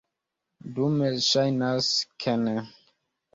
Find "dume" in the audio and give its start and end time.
0.77-1.09